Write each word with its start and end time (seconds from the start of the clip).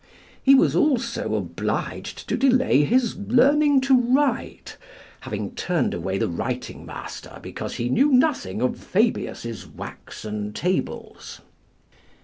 He 0.41 0.55
was 0.55 0.75
also 0.75 1.35
obliged 1.35 2.27
to 2.27 2.35
delay 2.35 2.83
his 2.83 3.15
learning 3.15 3.81
to 3.81 3.95
write, 4.01 4.75
having 5.19 5.53
turned 5.53 5.93
away 5.93 6.17
the 6.17 6.27
writing 6.27 6.87
master 6.87 7.37
because 7.43 7.75
he 7.75 7.87
knew 7.87 8.11
nothing 8.11 8.63
of 8.63 8.79
Fabius's 8.79 9.67
waxen 9.67 10.53
tables. 10.53 11.41